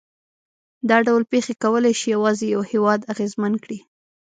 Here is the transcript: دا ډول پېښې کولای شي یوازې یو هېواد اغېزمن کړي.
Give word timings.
دا 0.89 0.97
ډول 1.07 1.23
پېښې 1.31 1.53
کولای 1.63 1.93
شي 1.99 2.07
یوازې 2.15 2.45
یو 2.55 2.61
هېواد 2.71 3.01
اغېزمن 3.13 3.53
کړي. 3.63 3.79